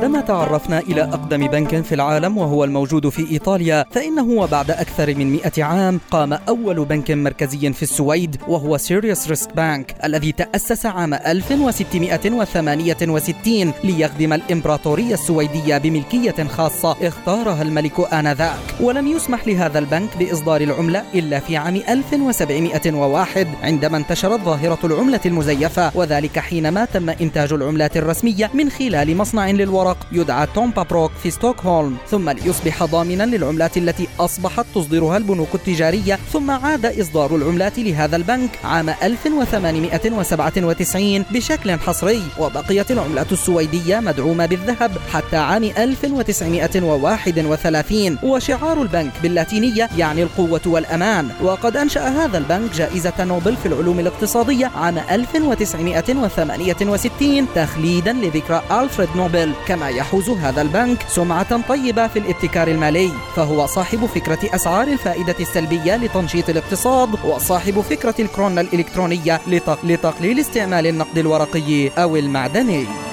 [0.00, 5.32] بعدما تعرفنا إلى أقدم بنك في العالم وهو الموجود في إيطاليا فإنه وبعد أكثر من
[5.32, 11.14] 100 عام قام أول بنك مركزي في السويد وهو سفيريجس ريكس بانك الذي تأسس عام
[11.14, 18.58] 1668 ليخدم الإمبراطورية السويدية بملكية خاصة اختارها الملك آنذاك.
[18.80, 25.90] ولم يسمح لهذا البنك بإصدار العملة إلا في عام 1701 عندما انتشرت ظاهرة العملة المزيفة
[25.94, 29.89] وذلك حينما تم إنتاج العملات الرسمية من خلال مصنع للورق.
[29.90, 36.18] الورق يدعى تومبا بروك في ستوكهولم ثم ليصبح ضامنا للعملات التي أصبحت تصدرها البنوك التجارية
[36.32, 44.92] ثم عاد إصدار العملات لهذا البنك عام 1897 بشكل حصري وبقيت العملات السويدية مدعومة بالذهب
[45.12, 51.28] حتى عام 1931 وشعار البنك باللاتينية يعني القوة والأمان.
[51.42, 59.52] وقد أنشأ هذا البنك جائزة نوبل في العلوم الاقتصادية عام 1968 تخليدا لذكرى ألفريد نوبل.
[59.68, 65.96] كما يحوز هذا البنك سمعة طيبة في الابتكار المالي فهو صاحب فكرة أسعار الفائدة السلبية
[65.96, 69.40] لتنشيط الاقتصاد وصاحب فكرة الكرون الإلكترونية
[69.84, 73.09] لتقليل استعمال النقد الورقي أو المعدني.